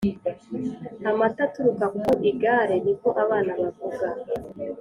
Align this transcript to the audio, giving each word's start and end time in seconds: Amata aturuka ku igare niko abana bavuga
Amata 1.09 1.41
aturuka 1.47 1.85
ku 2.03 2.09
igare 2.29 2.75
niko 2.83 3.09
abana 3.23 3.51
bavuga 3.61 4.07